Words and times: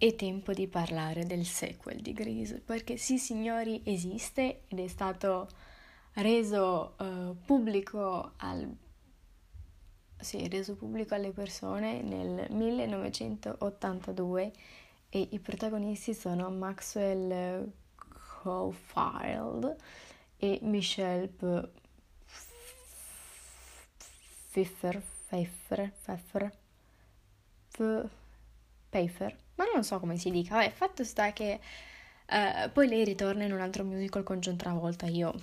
è 0.00 0.14
tempo 0.14 0.54
di 0.54 0.66
parlare 0.66 1.26
del 1.26 1.44
sequel 1.44 2.00
di 2.00 2.14
Grease, 2.14 2.60
perché 2.60 2.96
sì 2.96 3.18
signori 3.18 3.82
esiste 3.84 4.62
ed 4.66 4.78
è 4.78 4.88
stato 4.88 5.46
reso 6.14 6.94
uh, 6.96 7.36
pubblico 7.44 8.32
al 8.36 8.66
sì, 10.18 10.48
reso 10.48 10.74
pubblico 10.74 11.14
alle 11.14 11.32
persone 11.32 12.00
nel 12.00 12.46
1982 12.50 14.52
e 15.10 15.28
i 15.32 15.38
protagonisti 15.38 16.14
sono 16.14 16.48
Maxwell 16.48 17.70
Caulfield 18.42 19.76
e 20.38 20.60
Michelle 20.62 21.28
P- 21.28 21.68
Pfeffer, 24.48 25.02
Pfeffer, 25.26 25.92
Pfeffer, 25.92 26.50
Pfeffer, 28.88 29.36
ma 29.60 29.66
non 29.74 29.84
so 29.84 30.00
come 30.00 30.16
si 30.16 30.30
dica, 30.30 30.54
vabbè, 30.54 30.70
fatto 30.70 31.04
sta 31.04 31.34
che 31.34 31.60
uh, 32.30 32.72
poi 32.72 32.88
lei 32.88 33.04
ritorna 33.04 33.44
in 33.44 33.52
un 33.52 33.60
altro 33.60 33.84
musical 33.84 34.22
con 34.22 34.40
John 34.40 34.56
Travolta, 34.56 35.04
io 35.04 35.34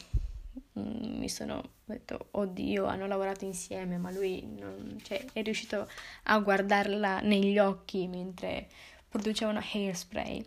mm, 0.80 1.20
mi 1.20 1.30
sono 1.30 1.62
detto, 1.86 2.30
oddio, 2.32 2.86
hanno 2.86 3.06
lavorato 3.06 3.46
insieme, 3.46 3.98
ma 4.00 4.10
lui 4.10 4.44
non, 4.44 4.98
cioè, 5.04 5.24
è 5.34 5.44
riuscito 5.44 5.88
a 6.24 6.40
guardarla 6.40 7.20
negli 7.20 7.60
occhi 7.60 8.08
mentre 8.08 8.68
producevano 9.08 9.62
hairspray. 9.62 10.44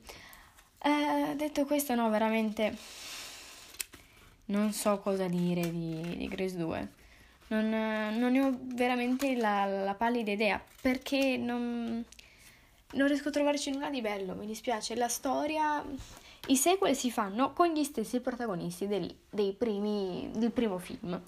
Eh, 0.83 1.35
detto 1.37 1.65
questo, 1.65 1.95
no, 1.95 2.11
veramente 2.11 2.77
non 4.47 4.73
so 4.73 4.99
cosa 4.99 5.29
dire 5.29 5.71
di, 5.71 6.17
di 6.17 6.27
Grace 6.27 6.57
2. 6.57 6.89
Non, 7.49 7.69
non, 7.69 8.33
ne 8.33 8.41
ho 8.41 8.59
veramente 8.61 9.37
la, 9.37 9.65
la 9.65 9.95
pallida 9.95 10.31
idea 10.31 10.63
perché 10.81 11.37
non, 11.37 12.05
non 12.93 13.07
riesco 13.07 13.29
a 13.29 13.33
trovarci 13.33 13.71
nulla 13.71 13.91
di 13.91 14.01
bello, 14.01 14.35
mi 14.35 14.47
dispiace. 14.47 14.97
La 14.97 15.09
storia, 15.09 15.85
i 16.47 16.57
sequel 16.57 16.97
si 16.97 17.11
fanno 17.11 17.53
con 17.53 17.69
gli 17.69 17.85
stessi 17.85 18.21
protagonisti 18.21 18.87
del, 18.87 19.15
primi, 19.57 20.31
del 20.35 20.51
primo 20.51 20.79
film. 20.79 21.21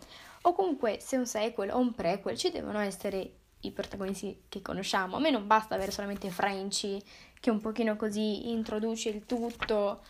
O 0.43 0.55
comunque, 0.55 0.99
se 1.01 1.17
un 1.17 1.27
sequel 1.27 1.71
o 1.71 1.79
un 1.79 1.93
prequel, 1.93 2.37
ci 2.37 2.51
devono 2.51 2.81
essere 2.81 3.33
i 3.61 3.71
protagonisti 3.71 4.43
che 4.49 4.61
conosciamo. 4.61 5.17
A 5.17 5.21
me 5.21 5.31
non 5.31 5.47
basta 5.47 5.75
avere 5.75 5.93
solamente 5.93 6.31
Frenchy 6.31 7.01
che 7.39 7.51
un 7.51 7.61
pochino 7.61 7.97
così 7.97 8.51
introduce 8.51 9.09
il 9.09 9.25
tutto. 9.27 10.03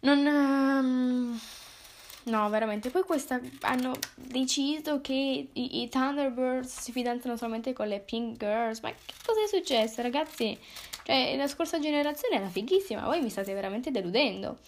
Non... 0.00 0.26
Um 0.26 1.40
No, 2.24 2.48
veramente. 2.48 2.90
Poi 2.90 3.02
questa 3.02 3.38
hanno 3.62 3.92
deciso 4.14 5.00
che 5.02 5.48
i, 5.52 5.82
i, 5.82 5.88
Thunderbirds 5.88 6.80
si 6.80 6.92
fidanzano 6.92 7.36
solamente 7.36 7.74
con 7.74 7.86
le 7.86 8.00
Pink 8.00 8.38
Girls. 8.38 8.80
Ma 8.80 8.90
che 8.90 9.12
cosa 9.24 9.42
è 9.42 9.46
successo, 9.46 10.00
ragazzi? 10.00 10.58
Cioè, 11.02 11.36
la 11.36 11.48
scorsa 11.48 11.78
generazione 11.78 12.36
era 12.36 12.48
fighissima, 12.48 13.04
voi 13.04 13.20
mi 13.20 13.28
state 13.28 13.52
veramente 13.52 13.90
deludendo. 13.90 14.58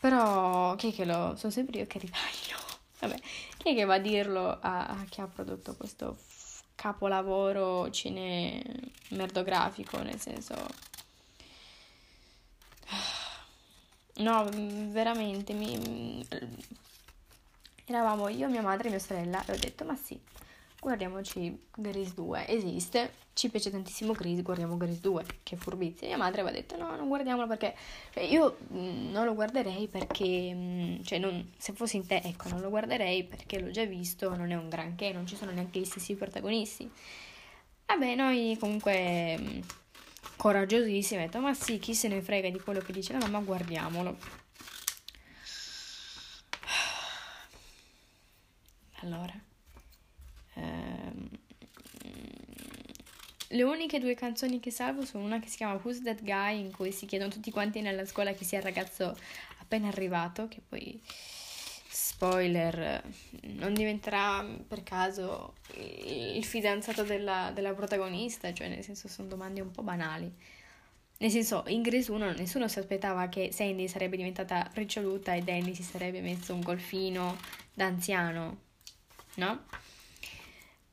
Però, 0.00 0.74
chi 0.74 0.90
è 0.90 0.92
che 0.92 1.04
lo... 1.04 1.36
Sono 1.36 1.52
sempre 1.52 1.78
io 1.78 1.86
che 1.86 2.00
ribaglio. 2.00 2.58
Vabbè, 2.98 3.16
chi 3.58 3.68
è 3.70 3.74
che 3.74 3.84
va 3.84 3.94
a 3.94 3.98
dirlo 3.98 4.58
a, 4.60 4.86
a 4.86 5.04
chi 5.08 5.20
ha 5.20 5.26
prodotto 5.26 5.76
questo 5.76 6.16
capolavoro 6.74 7.88
cinematografico, 7.90 10.02
nel 10.02 10.18
senso 10.18 10.56
No, 14.16 14.44
mm, 14.44 14.90
veramente, 14.92 15.52
mi... 15.52 15.76
Mm, 15.76 16.20
eravamo 17.86 18.28
io, 18.28 18.48
mia 18.48 18.62
madre 18.62 18.88
e 18.88 18.90
mia 18.90 19.00
sorella 19.00 19.44
e 19.44 19.52
ho 19.52 19.58
detto, 19.58 19.84
ma 19.84 19.96
sì, 19.96 20.18
guardiamoci 20.80 21.66
Grease 21.74 22.14
2, 22.14 22.46
esiste, 22.48 23.12
ci 23.34 23.50
piace 23.50 23.70
tantissimo 23.70 24.12
Grease, 24.12 24.42
guardiamo 24.42 24.76
Grease 24.76 25.00
2, 25.00 25.24
che 25.42 25.56
furbizia. 25.56 26.06
Mia 26.06 26.16
madre 26.16 26.42
aveva 26.42 26.56
detto, 26.56 26.76
no, 26.76 26.94
non 26.96 27.08
guardiamolo 27.08 27.48
perché, 27.48 27.74
cioè, 28.12 28.22
io 28.22 28.58
mm, 28.72 29.10
non 29.10 29.24
lo 29.24 29.34
guarderei 29.34 29.88
perché, 29.88 31.00
cioè, 31.04 31.18
non, 31.18 31.52
se 31.58 31.72
fossi 31.72 31.96
in 31.96 32.06
te, 32.06 32.20
ecco, 32.24 32.48
non 32.48 32.60
lo 32.60 32.68
guarderei 32.70 33.24
perché 33.24 33.58
l'ho 33.60 33.70
già 33.70 33.84
visto, 33.84 34.34
non 34.36 34.50
è 34.50 34.54
un 34.54 34.68
granché, 34.68 35.12
non 35.12 35.26
ci 35.26 35.36
sono 35.36 35.50
neanche 35.50 35.80
gli 35.80 35.84
stessi 35.84 36.14
protagonisti. 36.14 36.90
Vabbè, 37.86 38.14
noi 38.14 38.56
comunque 38.58 39.62
coraggiosissima, 40.36 41.22
ha 41.22 41.24
detto 41.24 41.40
ma 41.40 41.54
sì, 41.54 41.78
chi 41.78 41.94
se 41.94 42.08
ne 42.08 42.22
frega 42.22 42.50
di 42.50 42.60
quello 42.60 42.80
che 42.80 42.92
dice 42.92 43.12
la 43.12 43.18
mamma, 43.20 43.40
guardiamolo. 43.40 44.16
Allora, 49.04 49.34
ehm, 50.54 51.28
le 53.48 53.62
uniche 53.62 54.00
due 54.00 54.14
canzoni 54.14 54.60
che 54.60 54.70
salvo 54.70 55.04
sono 55.04 55.24
una 55.24 55.38
che 55.40 55.48
si 55.48 55.56
chiama 55.56 55.78
Who's 55.82 56.02
That 56.02 56.22
Guy, 56.22 56.58
in 56.58 56.72
cui 56.72 56.90
si 56.90 57.06
chiedono 57.06 57.30
tutti 57.30 57.50
quanti 57.50 57.80
nella 57.80 58.06
scuola 58.06 58.32
chi 58.32 58.44
sia 58.44 58.58
il 58.58 58.64
ragazzo 58.64 59.16
appena 59.58 59.88
arrivato, 59.88 60.48
che 60.48 60.60
poi 60.66 61.00
spoiler, 62.14 63.02
non 63.56 63.74
diventerà 63.74 64.46
per 64.68 64.84
caso 64.84 65.54
il 65.74 66.44
fidanzato 66.44 67.02
della, 67.02 67.50
della 67.52 67.74
protagonista, 67.74 68.52
cioè 68.54 68.68
nel 68.68 68.84
senso 68.84 69.08
sono 69.08 69.26
domande 69.26 69.60
un 69.60 69.72
po' 69.72 69.82
banali. 69.82 70.32
Nel 71.18 71.30
senso, 71.30 71.64
in 71.66 71.82
Grease 71.82 72.12
1 72.12 72.32
nessuno 72.32 72.68
si 72.68 72.78
aspettava 72.78 73.28
che 73.28 73.50
Sandy 73.52 73.88
sarebbe 73.88 74.16
diventata 74.16 74.70
riccioluta 74.74 75.34
e 75.34 75.42
Danny 75.42 75.74
si 75.74 75.82
sarebbe 75.82 76.20
messo 76.20 76.54
un 76.54 76.60
golfino 76.60 77.36
da 77.72 77.86
anziano, 77.86 78.58
no? 79.34 79.64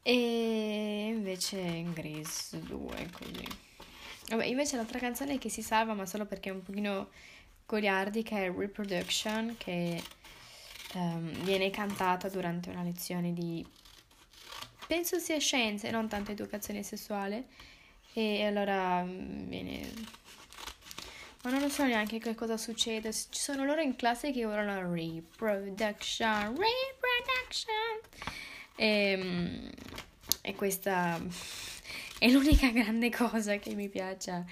E 0.02 1.12
invece 1.14 1.60
in 1.60 1.94
Grease 1.94 2.60
2 2.60 2.96
è 2.96 3.10
così. 3.12 3.48
Vabbè, 4.30 4.46
invece 4.46 4.76
l'altra 4.76 4.98
canzone 4.98 5.38
che 5.38 5.50
si 5.50 5.62
salva, 5.62 5.94
ma 5.94 6.08
solo 6.08 6.26
perché 6.26 6.50
è 6.50 6.54
un 6.54 6.64
pochino 6.64 7.10
goliardica, 7.68 8.38
è 8.38 8.52
Reproduction, 8.52 9.56
che 9.58 10.02
um, 10.94 11.32
viene 11.44 11.70
cantata 11.70 12.30
durante 12.30 12.70
una 12.70 12.84
lezione 12.84 13.34
di 13.34 13.66
penso 14.88 15.20
sia 15.20 15.40
scienze, 15.40 15.90
non 15.90 16.08
tanto 16.08 16.32
educazione 16.32 16.84
sessuale. 16.84 17.46
E 18.14 18.46
allora 18.46 19.02
um, 19.02 19.48
viene 19.48 20.20
ma 21.44 21.50
non 21.50 21.62
lo 21.62 21.70
so 21.70 21.86
neanche 21.86 22.20
che 22.20 22.36
cosa 22.36 22.58
succede. 22.58 23.12
Ci 23.12 23.28
sono 23.32 23.66
loro 23.66 23.82
in 23.82 23.96
classe 23.96 24.32
che 24.32 24.46
urlano 24.46 24.94
reproduction 24.94 26.56
reproduction 26.56 28.00
e, 28.76 29.14
um, 29.20 29.70
e 30.42 30.56
questa 30.56 31.20
è 32.20 32.30
l'unica 32.30 32.70
grande 32.70 33.10
cosa 33.10 33.58
che 33.58 33.74
mi 33.74 33.90
piace 33.90 34.46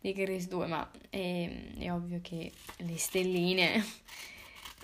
di 0.00 0.12
Grace 0.12 0.48
2 0.48 0.66
ma 0.66 0.90
è, 1.10 1.48
è 1.78 1.92
ovvio 1.92 2.20
che 2.22 2.52
le 2.78 2.96
stelline 2.96 3.84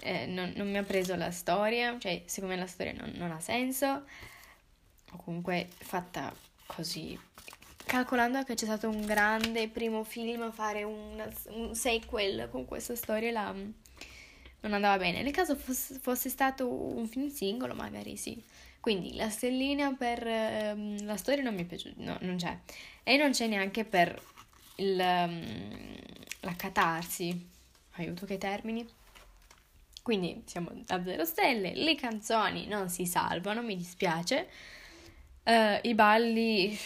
eh, 0.02 0.26
non, 0.26 0.52
non, 0.56 0.70
mi 0.70 0.78
ha 0.78 0.82
preso 0.82 1.14
la 1.16 1.30
storia, 1.30 1.96
cioè 1.98 2.22
secondo 2.26 2.54
me 2.54 2.60
la 2.60 2.66
storia 2.66 2.92
non, 2.92 3.12
non 3.14 3.30
ha 3.30 3.40
senso, 3.40 4.04
o 5.12 5.16
comunque 5.24 5.68
fatta 5.78 6.34
così. 6.66 7.18
Calcolando 7.84 8.42
che 8.44 8.54
c'è 8.54 8.64
stato 8.64 8.88
un 8.88 9.04
grande 9.04 9.68
primo 9.68 10.04
film, 10.04 10.52
fare 10.52 10.82
un, 10.82 11.22
un 11.48 11.74
sequel 11.74 12.48
con 12.50 12.64
questa 12.64 12.94
storia 12.94 13.30
là 13.30 13.54
non 14.62 14.72
andava 14.72 14.96
bene. 14.98 15.22
Nel 15.22 15.32
caso 15.32 15.56
fosse, 15.56 15.98
fosse, 15.98 16.28
stato 16.28 16.68
un 16.68 17.06
film 17.06 17.28
singolo, 17.28 17.74
magari 17.74 18.16
sì. 18.16 18.40
Quindi 18.80 19.14
la 19.14 19.30
stellina 19.30 19.94
per 19.94 20.24
um, 20.26 21.04
la 21.04 21.16
storia 21.16 21.42
non 21.42 21.54
mi 21.54 21.62
è 21.62 21.64
piaciuta, 21.64 22.02
no, 22.02 22.18
non 22.20 22.36
c'è. 22.36 22.56
E 23.02 23.16
non 23.16 23.30
c'è 23.30 23.46
neanche 23.46 23.84
per 23.84 24.20
il, 24.76 24.98
um, 24.98 25.96
la 26.40 26.54
catarsi. 26.56 27.50
Aiuto 27.92 28.24
che 28.26 28.38
termini. 28.38 28.88
Quindi 30.02 30.42
siamo 30.46 30.70
a 30.88 31.02
zero 31.04 31.24
stelle, 31.24 31.74
le 31.74 31.94
canzoni 31.94 32.66
non 32.66 32.88
si 32.88 33.06
salvano, 33.06 33.62
mi 33.62 33.76
dispiace. 33.76 34.48
Uh, 35.44 35.78
I 35.82 35.94
balli, 35.94 36.76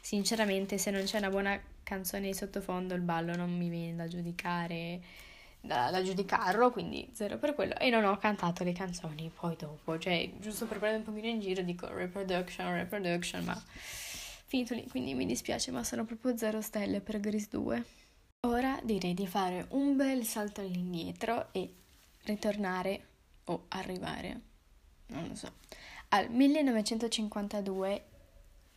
sinceramente, 0.00 0.78
se 0.78 0.90
non 0.92 1.02
c'è 1.02 1.18
una 1.18 1.30
buona 1.30 1.60
canzone 1.82 2.28
di 2.28 2.34
sottofondo, 2.34 2.94
il 2.94 3.00
ballo 3.00 3.34
non 3.34 3.56
mi 3.56 3.68
viene 3.68 3.96
da 3.96 4.06
giudicare, 4.06 5.00
da, 5.60 5.90
da 5.90 6.00
giudicarlo, 6.02 6.70
quindi 6.70 7.10
zero 7.12 7.38
per 7.38 7.54
quello. 7.54 7.76
E 7.76 7.90
non 7.90 8.04
ho 8.04 8.16
cantato 8.18 8.62
le 8.62 8.72
canzoni 8.72 9.30
poi 9.34 9.56
dopo, 9.56 9.98
cioè, 9.98 10.30
giusto 10.38 10.66
per 10.66 10.78
prendere 10.78 11.04
un 11.04 11.12
pochino 11.12 11.32
in 11.32 11.40
giro, 11.40 11.62
dico 11.62 11.88
reproduction, 11.92 12.72
reproduction, 12.72 13.44
ma 13.44 13.60
finito 14.46 14.74
lì, 14.74 14.86
quindi 14.88 15.14
mi 15.14 15.26
dispiace, 15.26 15.72
ma 15.72 15.82
sono 15.82 16.04
proprio 16.04 16.36
zero 16.36 16.60
stelle 16.60 17.00
per 17.00 17.18
Gris 17.18 17.48
2. 17.48 17.84
Ora 18.44 18.78
direi 18.82 19.14
di 19.14 19.26
fare 19.26 19.66
un 19.70 19.96
bel 19.96 20.24
salto 20.24 20.60
all'indietro 20.60 21.52
e 21.52 21.81
ritornare 22.24 23.06
o 23.44 23.64
arrivare, 23.68 24.40
non 25.06 25.28
lo 25.28 25.34
so, 25.34 25.52
al 26.08 26.30
1952 26.30 28.06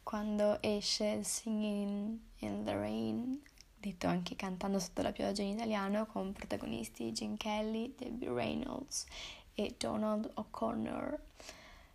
quando 0.06 0.62
esce 0.62 1.24
Singing 1.24 2.20
in 2.38 2.64
the 2.64 2.74
Rain, 2.74 3.42
detto 3.76 4.08
anche 4.08 4.36
cantando 4.36 4.78
sotto 4.80 5.02
la 5.02 5.12
pioggia 5.12 5.42
in 5.42 5.50
italiano, 5.50 6.06
con 6.06 6.32
protagonisti 6.32 7.12
Gene 7.12 7.38
Kelly, 7.38 7.96
Debbie 7.98 8.32
Reynolds 8.32 9.06
e 9.56 9.74
Donald 9.78 10.30
O'Connor. 10.36 11.20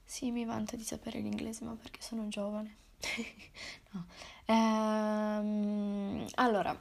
Sì, 0.05 0.33
mi 0.33 0.45
vanto 0.45 0.75
di 0.75 0.83
sapere 0.83 1.21
l'inglese, 1.21 1.65
ma 1.65 1.77
perché 1.81 2.03
sono 2.03 2.27
giovane. 2.27 2.77
no. 3.93 4.07
um, 4.47 6.27
allora, 6.35 6.77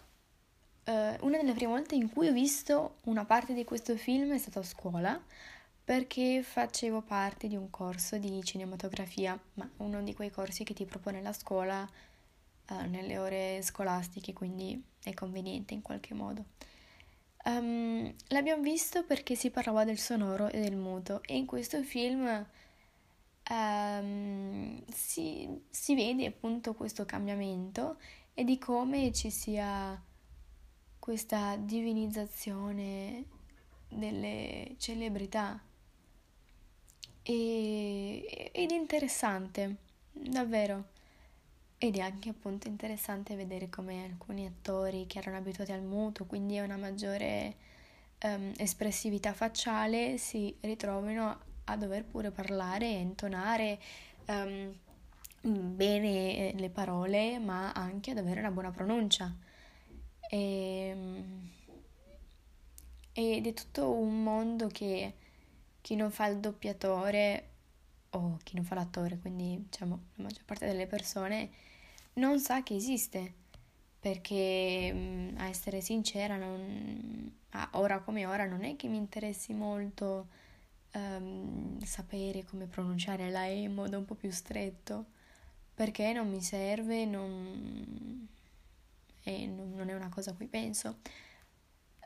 delle 1.42 1.54
prime 1.54 1.72
volte 1.72 1.96
in 1.96 2.12
cui 2.12 2.28
ho 2.28 2.34
visto 2.34 2.98
una 3.06 3.26
parte 3.26 3.54
di 3.54 3.64
questo 3.64 3.96
film 3.96 4.34
è 4.34 4.38
stata 4.38 4.60
a 4.60 4.64
scuola 4.64 5.22
perché 5.84 6.44
facevo 6.44 7.02
parte 7.02 7.48
di 7.48 7.56
un 7.56 7.72
corso 7.72 8.18
di 8.18 8.44
cinematografia, 8.44 9.40
ma 9.56 9.68
uno 9.78 10.04
di 10.04 10.14
quei 10.14 10.30
corsi 10.30 10.64
che 10.64 10.76
ti 10.76 10.86
propone 10.86 11.20
la 11.22 11.34
scuola 11.34 11.82
uh, 11.82 12.88
nelle 12.88 13.18
ore 13.18 13.60
scolastiche, 13.64 14.32
quindi 14.32 14.80
è 15.02 15.16
conveniente 15.16 15.74
in 15.74 15.82
qualche 15.82 16.14
modo. 16.14 16.46
Um, 17.46 18.14
l'abbiamo 18.28 18.62
visto 18.62 19.04
perché 19.04 19.34
si 19.34 19.50
parlava 19.50 19.84
del 19.84 19.98
sonoro 19.98 20.50
e 20.50 20.60
del 20.60 20.76
muto 20.76 21.24
e 21.24 21.38
in 21.38 21.48
questo 21.48 21.82
film 21.82 22.46
um, 23.50 24.84
si, 24.94 25.50
si 25.72 25.96
vede 25.96 26.28
appunto 26.28 26.76
questo 26.76 27.06
cambiamento 27.06 27.98
e 28.36 28.44
di 28.44 28.60
come 28.60 29.12
ci 29.12 29.32
sia 29.32 30.00
questa 31.10 31.56
divinizzazione 31.56 33.24
delle 33.88 34.76
celebrità 34.78 35.60
e, 37.24 38.52
ed 38.54 38.70
è 38.70 38.76
interessante, 38.76 39.78
davvero. 40.12 40.90
Ed 41.80 41.98
è 41.98 42.02
anche 42.02 42.30
appunto 42.30 42.68
interessante 42.68 43.36
vedere 43.36 43.70
come 43.70 44.04
alcuni 44.04 44.46
attori 44.46 45.08
che 45.08 45.18
erano 45.18 45.38
abituati 45.38 45.72
al 45.72 45.82
muto, 45.82 46.28
quindi 46.28 46.60
a 46.60 46.64
una 46.64 46.78
maggiore 46.78 47.56
um, 48.22 48.54
espressività 48.58 49.34
facciale, 49.34 50.20
si 50.20 50.56
ritrovino 50.60 51.40
a 51.64 51.76
dover 51.76 52.06
pure 52.06 52.30
parlare 52.30 52.86
e 52.86 53.00
intonare 53.00 53.80
um, 54.28 54.78
bene 55.42 56.54
le 56.56 56.70
parole, 56.70 57.40
ma 57.40 57.72
anche 57.72 58.12
ad 58.12 58.20
avere 58.20 58.42
una 58.42 58.52
buona 58.52 58.70
pronuncia. 58.70 59.48
E, 60.30 60.38
ehm, 60.90 61.50
ed 63.14 63.48
è 63.48 63.54
tutto 63.54 63.92
un 63.92 64.24
mondo 64.24 64.68
che 64.68 65.14
chi 65.82 65.96
non 65.96 66.12
fa 66.12 66.28
il 66.28 66.40
doppiatore 66.40 67.48
o 68.12 68.38
chi 68.44 68.56
non 68.56 68.64
fa 68.64 68.76
l'attore, 68.76 69.18
quindi 69.18 69.66
diciamo 69.70 70.00
la 70.16 70.24
maggior 70.24 70.44
parte 70.46 70.66
delle 70.66 70.88
persone 70.88 71.50
non 72.14 72.40
sa 72.40 72.64
che 72.64 72.76
esiste, 72.76 73.34
perché 74.00 74.92
mm, 74.94 75.38
a 75.38 75.48
essere 75.48 75.82
sincera, 75.82 76.38
non, 76.38 77.32
ora 77.72 78.00
come 78.00 78.26
ora 78.26 78.46
non 78.46 78.64
è 78.64 78.76
che 78.76 78.88
mi 78.88 78.98
interessi 78.98 79.54
molto 79.54 80.28
um, 80.94 81.80
sapere 81.82 82.44
come 82.46 82.66
pronunciare 82.66 83.30
la 83.30 83.46
E 83.48 83.62
in 83.62 83.74
modo 83.74 83.98
un 83.98 84.06
po' 84.06 84.16
più 84.16 84.32
stretto, 84.32 85.06
perché 85.74 86.14
non 86.14 86.30
mi 86.30 86.42
serve 86.42 87.06
non... 87.06 88.28
e 89.24 89.46
non, 89.48 89.90
è 89.90 89.94
una 89.94 90.10
cosa 90.10 90.32
a 90.32 90.34
cui 90.34 90.48
penso. 90.48 91.00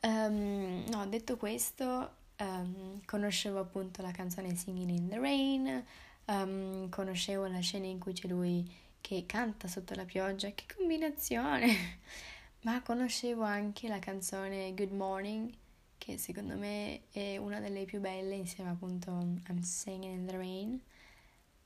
Um, 0.01 0.83
no, 0.89 1.07
detto 1.07 1.37
questo, 1.37 2.15
um, 2.39 3.03
conoscevo 3.05 3.59
appunto 3.59 4.01
la 4.01 4.11
canzone 4.11 4.55
Singing 4.55 4.89
in 4.89 5.09
the 5.09 5.19
Rain, 5.19 6.89
conoscevo 6.89 7.47
la 7.47 7.59
scena 7.59 7.85
in 7.87 7.99
cui 7.99 8.13
c'è 8.13 8.27
lui 8.27 8.69
che 9.01 9.25
canta 9.25 9.67
sotto 9.67 9.93
la 9.95 10.05
pioggia, 10.05 10.49
che 10.51 10.63
combinazione! 10.75 12.01
Ma 12.63 12.81
conoscevo 12.81 13.43
anche 13.43 13.89
la 13.89 13.99
canzone 13.99 14.73
Good 14.73 14.93
Morning, 14.93 15.51
che 15.97 16.17
secondo 16.17 16.55
me 16.55 17.01
è 17.11 17.35
una 17.35 17.59
delle 17.59 17.83
più 17.83 17.99
belle, 17.99 18.35
insieme 18.35 18.69
appunto 18.69 19.11
a 19.11 19.21
I'm 19.49 19.61
Singing 19.61 20.13
in 20.13 20.25
the 20.25 20.37
Rain. 20.37 20.81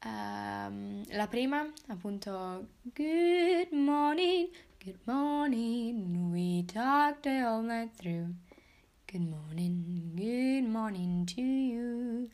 Um, 0.03 1.03
la 1.09 1.27
prima, 1.27 1.71
appunto, 1.87 2.69
Good 2.81 3.71
morning, 3.71 4.49
good 4.87 5.05
morning, 5.05 6.31
we 6.31 6.63
talked 6.63 7.27
all 7.27 7.61
night 7.61 7.89
through. 7.97 8.33
Good 9.05 9.29
morning, 9.29 10.13
good 10.15 10.63
morning 10.63 11.25
to 11.25 11.41
you. 11.41 12.29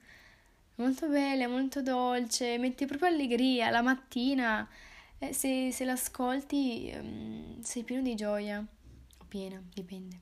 Molto 0.75 1.07
bella, 1.07 1.47
molto 1.47 1.81
dolce, 1.81 2.59
mette 2.59 2.85
proprio 2.85 3.09
allegria 3.09 3.71
la 3.71 3.81
mattina 3.81 4.69
eh, 5.17 5.33
se, 5.33 5.71
se 5.71 5.83
l'ascolti 5.83 6.93
um, 6.95 7.59
sei 7.63 7.81
pieno 7.81 8.03
di 8.03 8.13
gioia, 8.13 8.63
o 9.17 9.25
piena, 9.27 9.59
dipende. 9.73 10.19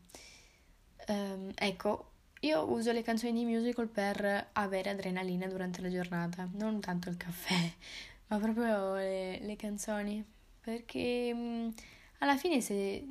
Um, 1.10 1.52
ecco, 1.54 2.12
io 2.40 2.64
uso 2.72 2.94
le 2.94 3.02
canzoni 3.02 3.34
di 3.34 3.44
musical 3.44 3.90
per 3.90 4.52
avere 4.54 4.90
adrenalina 4.90 5.48
durante 5.48 5.82
la 5.82 5.90
giornata, 5.90 6.48
non 6.54 6.80
tanto 6.80 7.10
il 7.10 7.18
caffè, 7.18 7.72
ma 8.28 8.40
proprio 8.40 8.96
le, 8.96 9.40
le 9.42 9.56
canzoni, 9.58 10.24
perché 10.62 11.32
um, 11.34 11.74
alla 12.22 12.38
fine 12.38 12.62
se, 12.62 13.06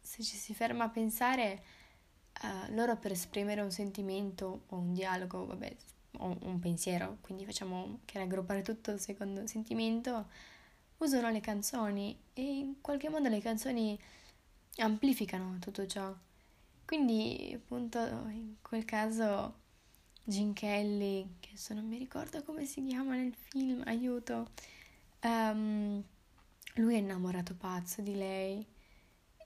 se, 0.00 0.22
ci 0.22 0.36
si 0.36 0.54
ferma 0.54 0.84
a 0.84 0.88
pensare, 0.88 1.62
uh, 2.42 2.74
loro 2.74 2.96
per 2.96 3.12
esprimere 3.12 3.60
un 3.60 3.70
sentimento 3.70 4.64
o 4.68 4.76
un 4.76 4.92
dialogo, 4.92 5.46
vabbè, 5.46 5.76
o 6.18 6.36
un 6.42 6.58
pensiero, 6.58 7.18
quindi 7.22 7.44
facciamo 7.44 8.00
che 8.04 8.18
raggruppare 8.18 8.62
tutto 8.62 8.98
secondo 8.98 9.46
sentimento, 9.46 10.28
usano 10.98 11.30
le 11.30 11.40
canzoni 11.40 12.16
e 12.34 12.42
in 12.42 12.80
qualche 12.80 13.08
modo 13.08 13.28
le 13.28 13.40
canzoni 13.40 13.98
amplificano 14.76 15.58
tutto 15.58 15.86
ciò. 15.86 16.14
Quindi, 16.84 17.52
appunto, 17.54 17.98
in 18.28 18.56
quel 18.60 18.84
caso 18.84 19.60
Gene 20.24 20.52
Kelly, 20.52 21.36
che 21.40 21.48
adesso 21.50 21.74
non 21.74 21.86
mi 21.86 21.96
ricordo 21.98 22.42
come 22.42 22.66
si 22.66 22.84
chiama 22.84 23.14
nel 23.14 23.34
film, 23.34 23.82
aiuto, 23.86 24.50
um, 25.22 26.04
lui 26.76 26.94
è 26.94 26.98
innamorato 26.98 27.54
pazzo 27.54 28.00
di 28.02 28.14
lei, 28.14 28.64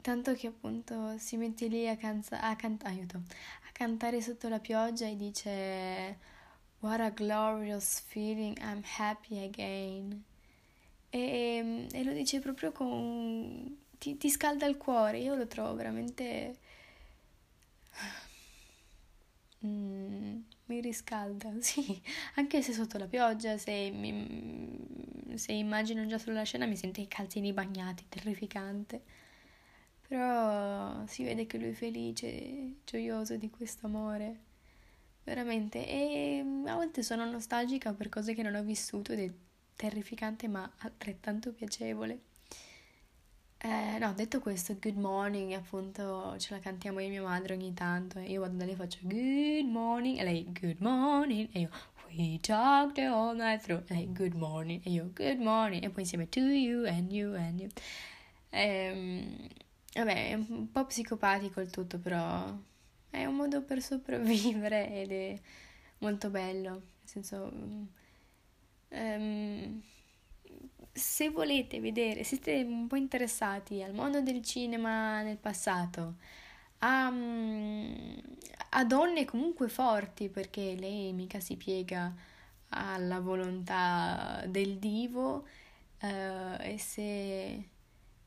tanto 0.03 0.35
che 0.35 0.47
appunto 0.49 1.19
si 1.19 1.37
mette 1.37 1.67
lì 1.67 1.89
a, 1.89 1.97
canza- 1.97 2.41
a, 2.41 2.55
can- 2.57 2.79
aiuto, 2.85 3.17
a 3.19 3.73
cantare 3.73 4.21
sotto 4.21 4.49
la 4.49 4.61
pioggia 4.61 5.07
e 5.07 5.17
dice 5.17 6.19
What 6.81 7.01
a 7.01 7.11
glorious 7.11 8.01
feeling, 8.01 8.57
I'm 8.61 8.83
happy 8.99 9.39
again. 9.45 10.23
E, 11.11 11.87
e 11.93 12.05
lo 12.05 12.13
dice 12.13 12.41
proprio 12.41 12.73
con... 12.73 13.79
Ti, 13.99 14.17
ti 14.19 14.29
scalda 14.31 14.67
il 14.67 14.77
cuore, 14.77 15.19
io 15.19 15.35
lo 15.35 15.47
trovo 15.47 15.75
veramente... 15.75 16.59
Mm, 19.65 20.41
mi 20.67 20.81
riscalda, 20.81 21.51
sì, 21.61 22.01
anche 22.35 22.63
se 22.63 22.73
sotto 22.73 22.99
la 22.99 23.07
pioggia, 23.07 23.57
se, 23.59 23.91
mi, 23.91 24.13
se 25.37 25.53
immagino 25.53 26.07
già 26.07 26.19
sulla 26.19 26.43
scena 26.45 26.67
mi 26.67 26.77
sento 26.77 27.01
i 27.01 27.09
calzini 27.09 27.53
bagnati, 27.53 28.05
terrificante. 28.09 29.03
Però 30.09 31.05
si 31.07 31.25
vede 31.25 31.47
che 31.47 31.59
lui 31.59 31.71
è 31.71 31.73
felice, 31.73 32.77
gioioso 32.85 33.37
di 33.37 33.51
questo 33.51 33.87
amore, 33.87 34.41
veramente. 35.25 35.87
E 35.87 36.45
a 36.67 36.75
volte 36.75 37.03
sono 37.03 37.29
nostalgica 37.29 37.93
per 37.93 38.09
cose 38.09 38.35
che 38.35 38.43
non 38.43 38.55
ho 38.55 38.63
vissuto 38.63 39.13
ed 39.13 39.21
è 39.21 39.33
terrificante 39.75 40.49
ma 40.49 40.71
altrettanto 40.79 41.53
piacevole. 41.53 42.21
Eh, 43.59 43.99
no, 43.99 44.13
detto 44.13 44.39
questo, 44.41 44.77
good 44.79 44.97
morning, 44.97 45.53
appunto 45.53 46.37
ce 46.39 46.55
la 46.55 46.61
cantiamo 46.61 47.01
io 47.01 47.07
e 47.07 47.11
mia 47.11 47.23
madre 47.23 47.55
ogni 47.55 47.73
tanto. 47.75 48.19
E 48.19 48.31
io 48.31 48.43
vado 48.43 48.57
da 48.57 48.65
lei 48.65 48.75
e 48.75 48.77
faccio 48.77 48.99
good 49.03 49.67
morning, 49.67 50.19
e 50.19 50.25
lei 50.25 50.47
good 50.53 50.81
morning, 50.81 51.49
e 51.53 51.61
io 51.61 51.71
we 52.17 52.39
talked 52.39 52.99
all 52.99 53.35
night 53.35 53.63
through, 53.63 53.83
e 53.91 54.07
good 54.13 54.35
morning, 54.35 54.81
e 54.85 54.91
io 54.91 55.11
good 55.15 55.39
morning, 55.39 55.83
e 55.85 55.91
poi 55.91 56.03
insieme 56.03 56.29
to 56.29 56.41
you 56.41 56.87
and 56.87 57.13
you 57.13 57.35
and 57.35 57.61
you. 57.61 57.69
Ehm, 58.51 59.49
vabbè, 59.95 60.31
è 60.31 60.35
un 60.35 60.71
po' 60.71 60.87
psicopatico 60.87 61.61
il 61.61 61.71
tutto, 61.71 61.99
però 61.99 62.57
è 63.11 63.25
un 63.25 63.35
modo 63.35 63.63
per 63.63 63.83
sopravvivere 63.83 65.03
ed 65.03 65.13
è 65.13 65.39
molto 65.99 66.31
bello, 66.31 66.71
nel 66.71 66.83
senso 67.05 67.53
um, 68.89 69.83
se 70.93 71.29
volete 71.29 71.81
vedere, 71.81 72.25
siete 72.25 72.63
un 72.63 72.87
po' 72.87 72.97
interessati 72.97 73.83
al 73.83 73.93
mondo 73.93 74.23
del 74.23 74.43
cinema 74.43 75.23
nel 75.23 75.37
passato, 75.37 76.15
a, 76.79 77.09
a 78.79 78.85
donne 78.85 79.25
comunque 79.25 79.69
forti, 79.69 80.29
perché 80.29 80.77
lei 80.79 81.13
mica 81.13 81.41
si 81.41 81.57
piega 81.57 82.15
alla 82.71 83.21
volontà 83.21 84.45
del 84.47 84.77
divo, 84.77 85.47
uh, 86.03 86.61
e 86.61 86.77
se 86.79 87.69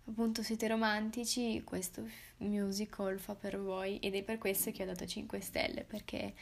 appunto 0.06 0.42
siete 0.42 0.68
romantici, 0.68 1.62
questo 1.64 2.04
musical 2.38 3.20
fa 3.20 3.36
per 3.36 3.60
voi 3.60 4.00
ed 4.00 4.16
è 4.16 4.24
per 4.24 4.40
questo 4.40 4.72
che 4.72 4.84
ho 4.84 4.86
dato 4.88 5.06
5 5.06 5.40
stelle, 5.40 5.84
perché 5.84 6.34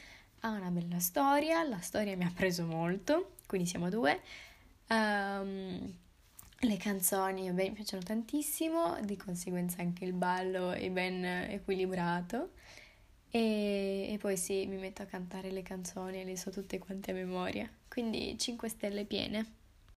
ha 0.42 0.52
una 0.52 0.70
bella 0.70 1.00
storia, 1.00 1.64
la 1.64 1.82
storia 1.82 2.16
mi 2.16 2.24
ha 2.24 2.32
preso 2.34 2.66
molto, 2.66 3.34
quindi 3.46 3.68
siamo 3.68 3.90
due. 3.90 4.22
Um, 4.88 5.94
le 6.62 6.78
canzoni 6.78 7.52
me 7.52 7.64
mi 7.64 7.72
piacciono 7.72 8.04
tantissimo, 8.04 9.00
di 9.02 9.18
conseguenza 9.18 9.82
anche 9.82 10.06
il 10.06 10.14
ballo 10.14 10.72
è 10.72 10.90
ben 10.90 11.26
equilibrato. 11.26 12.52
E, 13.30 14.08
e 14.14 14.18
poi 14.20 14.38
sì, 14.38 14.66
mi 14.68 14.78
metto 14.78 15.02
a 15.02 15.06
cantare 15.06 15.52
le 15.52 15.62
canzoni 15.62 16.22
e 16.22 16.24
le 16.26 16.38
so 16.38 16.50
tutte 16.52 16.80
quante 16.80 17.12
a 17.12 17.14
memoria. 17.14 17.70
Quindi 17.88 18.38
5 18.38 18.68
stelle 18.70 19.06
piene. 19.06 19.57